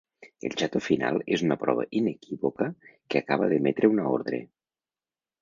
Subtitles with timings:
[0.47, 2.69] El xato final és una prova inequívoca
[3.11, 4.43] que acaba d'emetre una ordre.